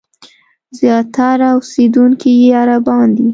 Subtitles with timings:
[0.79, 3.27] زیاتره اوسېدونکي یې عربان دي.